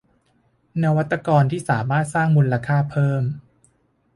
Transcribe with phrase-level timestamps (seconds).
[0.83, 3.23] นวัตกรที่สามารถสร้างมูลค่าเพิ่ม